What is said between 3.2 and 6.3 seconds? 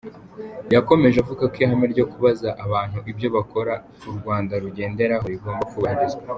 bakora u Rwanda rugenderaho rigomba kubahirizwa.